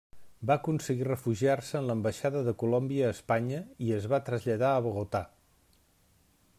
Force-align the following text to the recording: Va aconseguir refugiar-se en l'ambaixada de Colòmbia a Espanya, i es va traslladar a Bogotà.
Va 0.51 0.55
aconseguir 0.59 1.05
refugiar-se 1.07 1.75
en 1.79 1.89
l'ambaixada 1.89 2.41
de 2.47 2.55
Colòmbia 2.63 3.11
a 3.11 3.15
Espanya, 3.17 3.61
i 3.89 3.93
es 3.99 4.09
va 4.15 4.23
traslladar 4.31 4.73
a 4.79 4.83
Bogotà. 4.89 5.25